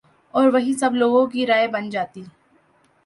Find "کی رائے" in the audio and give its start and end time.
1.27-1.67